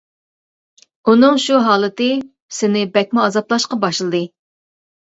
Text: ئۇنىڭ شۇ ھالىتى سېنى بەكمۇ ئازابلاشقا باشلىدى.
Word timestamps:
ئۇنىڭ 1.11 1.37
شۇ 1.43 1.61
ھالىتى 1.69 2.09
سېنى 2.59 2.85
بەكمۇ 2.99 3.25
ئازابلاشقا 3.29 3.83
باشلىدى. 3.89 4.27